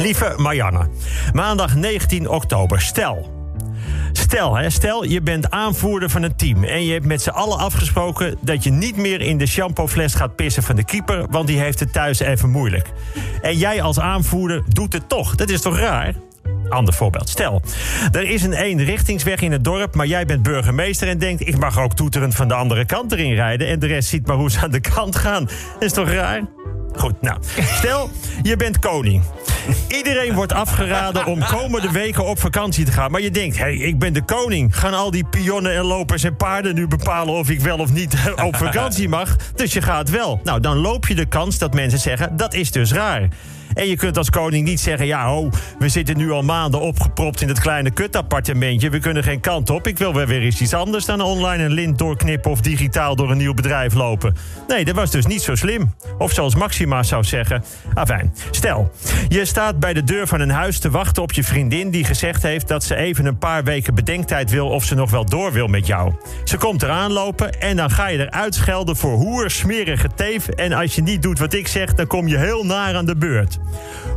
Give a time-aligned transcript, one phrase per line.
[0.00, 0.88] Lieve Marianne,
[1.32, 2.80] maandag 19 oktober.
[2.80, 3.30] Stel.
[4.12, 7.58] Stel, hè, stel, je bent aanvoerder van een team en je hebt met z'n allen
[7.58, 11.58] afgesproken dat je niet meer in de shampoofles gaat pissen van de keeper, want die
[11.58, 12.92] heeft het thuis even moeilijk.
[13.42, 15.34] En jij als aanvoerder doet het toch.
[15.34, 16.14] Dat is toch raar?
[16.68, 17.28] Ander voorbeeld.
[17.28, 17.62] Stel,
[18.12, 21.78] er is een eenrichtingsweg in het dorp, maar jij bent burgemeester en denkt: ik mag
[21.78, 24.60] ook toeterend van de andere kant erin rijden en de rest ziet maar hoe ze
[24.60, 25.44] aan de kant gaan.
[25.44, 26.42] Dat is toch raar?
[26.96, 27.38] Goed, nou,
[27.78, 28.10] stel,
[28.42, 29.22] je bent koning.
[29.88, 33.10] Iedereen wordt afgeraden om komende weken op vakantie te gaan.
[33.10, 34.76] Maar je denkt, hé, hey, ik ben de koning.
[34.76, 38.14] Gaan al die pionnen en lopers en paarden nu bepalen of ik wel of niet
[38.44, 39.36] op vakantie mag?
[39.54, 40.40] Dus je gaat wel.
[40.44, 43.28] Nou, dan loop je de kans dat mensen zeggen, dat is dus raar.
[43.74, 47.40] En je kunt als koning niet zeggen: ja, oh, we zitten nu al maanden opgepropt
[47.40, 48.90] in het kleine kutappartementje.
[48.90, 49.86] We kunnen geen kant op.
[49.86, 53.30] Ik wil wel weer eens iets anders dan online een lint doorknippen of digitaal door
[53.30, 54.36] een nieuw bedrijf lopen.
[54.68, 55.94] Nee, dat was dus niet zo slim.
[56.18, 57.64] Of zoals Maxima zou zeggen.
[57.94, 58.92] Afijn, stel,
[59.28, 62.42] je staat bij de deur van een huis te wachten op je vriendin die gezegd
[62.42, 65.66] heeft dat ze even een paar weken bedenktijd wil of ze nog wel door wil
[65.66, 66.12] met jou.
[66.44, 70.48] Ze komt eraan lopen en dan ga je eruit schelden voor hoer, smerige teef.
[70.48, 73.16] En als je niet doet wat ik zeg, dan kom je heel naar aan de
[73.16, 73.58] beurt.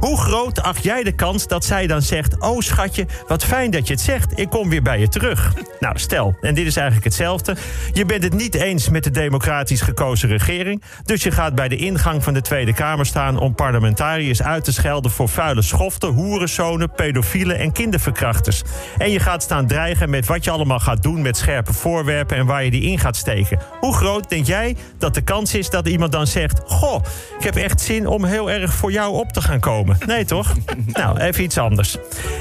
[0.00, 3.86] Hoe groot acht jij de kans dat zij dan zegt: Oh schatje, wat fijn dat
[3.86, 5.52] je het zegt, ik kom weer bij je terug?
[5.80, 7.56] Nou, stel, en dit is eigenlijk hetzelfde.
[7.92, 10.82] Je bent het niet eens met de democratisch gekozen regering.
[11.04, 14.72] Dus je gaat bij de ingang van de Tweede Kamer staan om parlementariërs uit te
[14.72, 18.62] schelden voor vuile schoften, hoerenzonen, pedofielen en kinderverkrachters.
[18.98, 22.46] En je gaat staan dreigen met wat je allemaal gaat doen met scherpe voorwerpen en
[22.46, 23.58] waar je die in gaat steken.
[23.80, 27.04] Hoe groot denk jij dat de kans is dat iemand dan zegt: Goh,
[27.38, 29.89] ik heb echt zin om heel erg voor jou op te gaan komen?
[30.06, 30.54] Nee, toch?
[30.86, 31.96] nou, even iets anders.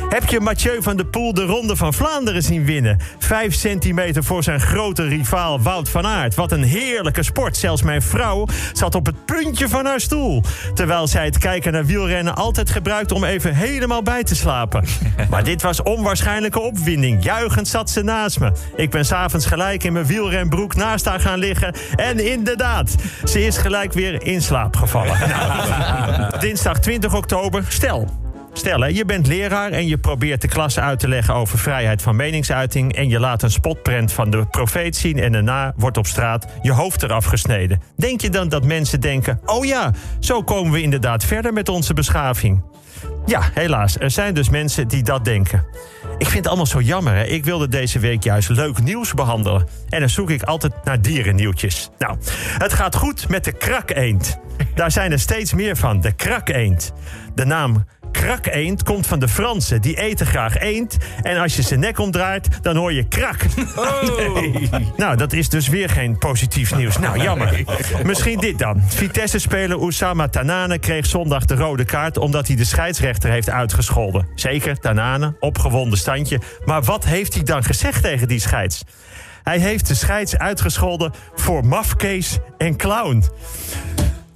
[0.09, 2.99] Heb je Mathieu van der Poel de Ronde van Vlaanderen zien winnen?
[3.19, 6.35] Vijf centimeter voor zijn grote rivaal Wout van Aert.
[6.35, 7.57] Wat een heerlijke sport.
[7.57, 10.43] Zelfs mijn vrouw zat op het puntje van haar stoel.
[10.73, 14.85] Terwijl zij het kijken naar wielrennen altijd gebruikt om even helemaal bij te slapen.
[15.29, 17.23] Maar dit was onwaarschijnlijke opwinding.
[17.23, 18.51] Juichend zat ze naast me.
[18.75, 21.73] Ik ben s'avonds gelijk in mijn wielrenbroek naast haar gaan liggen.
[21.95, 22.95] En inderdaad,
[23.25, 25.17] ze is gelijk weer in slaap gevallen.
[26.39, 27.38] Dinsdag 20 oktober,
[27.71, 28.28] stel.
[28.59, 32.15] Stel, je bent leraar en je probeert de klas uit te leggen over vrijheid van
[32.15, 32.95] meningsuiting.
[32.95, 36.71] En je laat een spotprint van de profeet zien en daarna wordt op straat je
[36.71, 37.81] hoofd eraf gesneden.
[37.95, 41.93] Denk je dan dat mensen denken: oh ja, zo komen we inderdaad verder met onze
[41.93, 42.63] beschaving?
[43.25, 43.99] Ja, helaas.
[43.99, 45.65] Er zijn dus mensen die dat denken.
[46.17, 47.15] Ik vind het allemaal zo jammer.
[47.15, 47.23] Hè?
[47.23, 49.67] Ik wilde deze week juist leuk nieuws behandelen.
[49.89, 51.89] En dan zoek ik altijd naar dierennieuwtjes.
[51.97, 52.17] Nou,
[52.57, 54.39] het gaat goed met de krakeend.
[54.75, 56.93] Daar zijn er steeds meer van, de krakeend.
[57.35, 57.85] De naam
[58.19, 59.81] krakeend komt van de Fransen.
[59.81, 60.97] Die eten graag eend.
[61.21, 63.45] En als je zijn nek omdraait, dan hoor je krak.
[64.33, 64.69] Nee.
[64.97, 66.97] Nou, dat is dus weer geen positief nieuws.
[66.97, 67.63] Nou, jammer.
[68.03, 68.81] Misschien dit dan.
[68.87, 72.17] Vitesse-speler Oussama Tanane kreeg zondag de rode kaart...
[72.17, 74.27] omdat hij de scheidsrechter heeft uitgescholden.
[74.35, 76.39] Zeker, Tanane, opgewonden standje.
[76.65, 78.83] Maar wat heeft hij dan gezegd tegen die scheids?
[79.43, 83.23] Hij heeft de scheids uitgescholden voor mafkees en clown.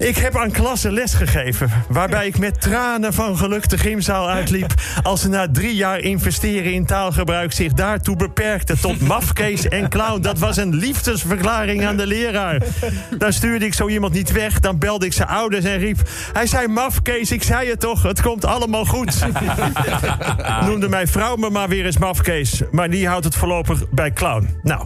[0.04, 4.74] Ik heb aan klassen les gegeven, waarbij ik met tranen van geluk de gymzaal uitliep...
[5.04, 10.22] als ze na drie jaar investeren in taalgebruik zich daartoe beperkte tot mafkees en clown.
[10.22, 12.62] Dat was een liefdesverklaring aan de leraar.
[13.18, 16.02] Dan stuurde ik zo iemand niet weg, dan belde ik zijn ouders en riep...
[16.34, 19.26] Hij zei mafkees, ik zei het toch, het komt allemaal goed.
[20.68, 24.50] Noemde mijn vrouw me maar weer eens mafkees, maar die houdt het voorlopig bij clown.
[24.64, 24.86] Nou,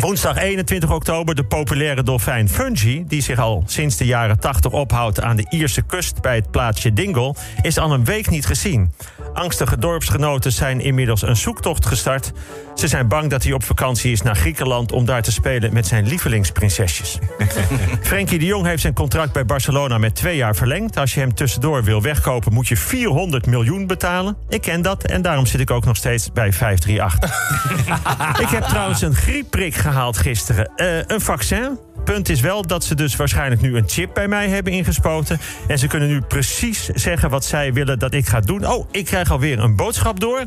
[0.00, 3.04] woensdag 21 oktober de populaire dolfijn Fungi...
[3.06, 6.50] die zich al sinds de jaren jaren 80 ophoudt aan de Ierse kust bij het
[6.50, 8.92] plaatsje Dingle, is al een week niet gezien.
[9.34, 12.32] Angstige dorpsgenoten zijn inmiddels een zoektocht gestart.
[12.74, 15.86] Ze zijn bang dat hij op vakantie is naar Griekenland om daar te spelen met
[15.86, 17.18] zijn lievelingsprinsesjes.
[18.02, 20.96] Frenkie de Jong heeft zijn contract bij Barcelona met twee jaar verlengd.
[20.96, 24.36] Als je hem tussendoor wil wegkopen, moet je 400 miljoen betalen.
[24.48, 28.40] Ik ken dat en daarom zit ik ook nog steeds bij 538.
[28.44, 30.70] ik heb trouwens een griepprik gehaald gisteren.
[30.76, 34.48] Uh, een vaccin Punt is wel dat ze dus waarschijnlijk nu een chip bij mij
[34.48, 35.40] hebben ingespoten.
[35.68, 38.66] En ze kunnen nu precies zeggen wat zij willen dat ik ga doen.
[38.66, 40.46] Oh, ik krijg alweer een boodschap door.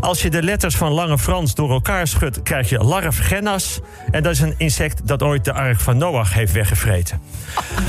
[0.00, 3.80] Als je de letters van Lange Frans door elkaar schudt, krijg je larfgennas.
[4.10, 7.20] En dat is een insect dat ooit de ark van Noach heeft weggevreten.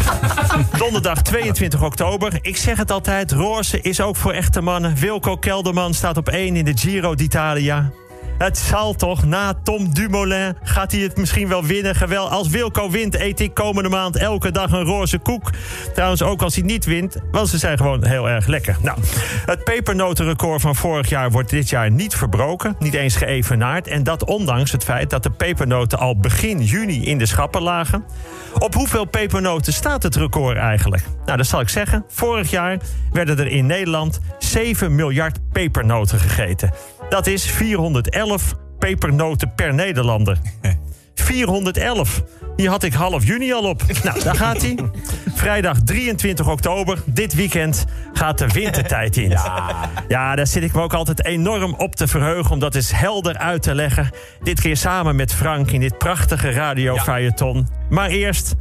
[0.78, 2.40] Donderdag 22 oktober.
[2.42, 4.96] Ik zeg het altijd, roze is ook voor echte mannen.
[4.96, 7.92] Wilco Kelderman staat op 1 in de Giro d'Italia.
[8.38, 11.96] Het zal toch, na Tom Dumoulin gaat hij het misschien wel winnen.
[11.96, 15.50] Gewel, als Wilco wint, eet ik komende maand elke dag een roze koek.
[15.94, 18.78] Trouwens, ook als hij niet wint, want ze zijn gewoon heel erg lekker.
[18.82, 18.98] Nou,
[19.46, 22.76] het pepernotenrecord van vorig jaar wordt dit jaar niet verbroken.
[22.80, 23.88] Niet eens geëvenaard.
[23.88, 28.06] En dat ondanks het feit dat de pepernoten al begin juni in de schappen lagen.
[28.60, 31.04] Op hoeveel pepernoten staat het record eigenlijk?
[31.26, 32.04] Nou, dat zal ik zeggen.
[32.08, 32.78] Vorig jaar
[33.12, 36.72] werden er in Nederland 7 miljard pepernoten gegeten.
[37.10, 40.38] Dat is 411 pepernoten per Nederlander.
[41.14, 42.24] 411.
[42.56, 43.82] Die had ik half juni al op.
[44.04, 44.78] Nou, daar gaat hij.
[45.34, 49.30] Vrijdag 23 oktober, dit weekend, gaat de wintertijd in.
[49.38, 49.90] Ja.
[50.08, 52.52] ja, daar zit ik me ook altijd enorm op te verheugen...
[52.52, 54.10] om dat eens helder uit te leggen.
[54.44, 56.96] Dit keer samen met Frank in dit prachtige radio
[57.90, 58.56] Maar eerst,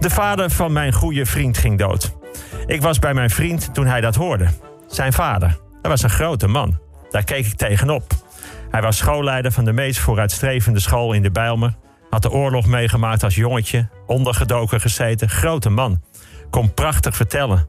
[0.00, 2.16] de vader van mijn goede vriend ging dood.
[2.66, 4.46] Ik was bij mijn vriend toen hij dat hoorde.
[4.86, 6.87] Zijn vader, dat was een grote man.
[7.10, 8.12] Daar keek ik tegenop.
[8.70, 11.74] Hij was schoolleider van de meest vooruitstrevende school in de Bijlmer.
[12.10, 15.28] Had de oorlog meegemaakt als jongetje, ondergedoken gezeten.
[15.28, 16.02] Grote man.
[16.50, 17.68] Kon prachtig vertellen.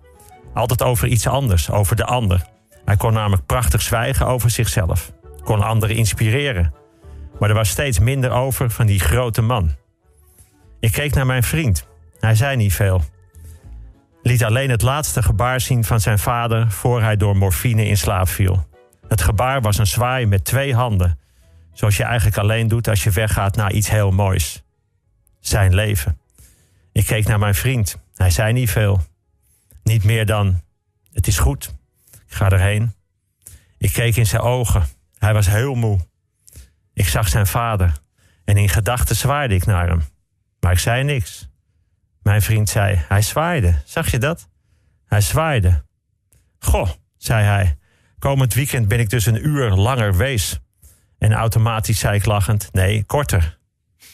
[0.53, 2.45] Altijd over iets anders, over de ander.
[2.85, 5.11] Hij kon namelijk prachtig zwijgen over zichzelf.
[5.43, 6.73] Kon anderen inspireren.
[7.39, 9.75] Maar er was steeds minder over van die grote man.
[10.79, 11.87] Ik keek naar mijn vriend.
[12.19, 13.01] Hij zei niet veel.
[14.21, 18.27] Liet alleen het laatste gebaar zien van zijn vader voor hij door morfine in slaap
[18.27, 18.67] viel.
[19.09, 21.19] Het gebaar was een zwaai met twee handen.
[21.73, 24.63] Zoals je eigenlijk alleen doet als je weggaat naar iets heel moois.
[25.39, 26.19] Zijn leven.
[26.91, 27.97] Ik keek naar mijn vriend.
[28.15, 29.01] Hij zei niet veel.
[29.83, 30.61] Niet meer dan:
[31.11, 31.75] Het is goed.
[32.11, 32.93] Ik ga erheen.
[33.77, 34.83] Ik keek in zijn ogen.
[35.17, 35.99] Hij was heel moe.
[36.93, 37.93] Ik zag zijn vader.
[38.45, 40.03] En in gedachten zwaaide ik naar hem.
[40.59, 41.49] Maar ik zei niks.
[42.21, 43.81] Mijn vriend zei: Hij zwaaide.
[43.85, 44.49] Zag je dat?
[45.05, 45.85] Hij zwaaide.
[46.59, 47.77] Goh, zei hij.
[48.19, 50.59] Komend weekend ben ik dus een uur langer wees.
[51.17, 53.57] En automatisch zei ik lachend: Nee, korter.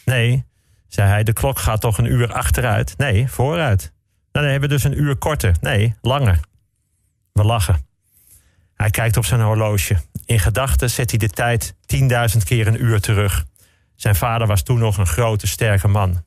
[0.05, 0.45] Nee,
[0.87, 2.97] zei hij, de klok gaat toch een uur achteruit?
[2.97, 3.93] Nee, vooruit.
[4.31, 5.55] Dan hebben we dus een uur korter.
[5.61, 6.39] Nee, langer.
[7.31, 7.87] We lachen.
[8.73, 9.97] Hij kijkt op zijn horloge.
[10.25, 11.73] In gedachten zet hij de tijd
[12.35, 13.45] 10.000 keer een uur terug.
[13.95, 16.23] Zijn vader was toen nog een grote, sterke man.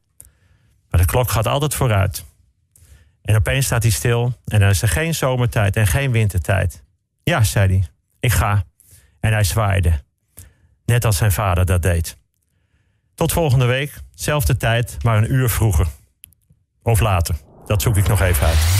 [0.91, 2.25] Maar de klok gaat altijd vooruit.
[3.23, 6.85] En opeens staat hij stil en dan is er geen zomertijd en geen wintertijd.
[7.29, 7.87] Ja, zei hij,
[8.21, 8.65] ik ga.
[9.21, 9.93] En hij zwaaide.
[10.85, 12.17] Net als zijn vader dat deed.
[13.15, 15.87] Tot volgende week, zelfde tijd, maar een uur vroeger.
[16.83, 17.35] Of later.
[17.67, 18.78] Dat zoek ik nog even uit.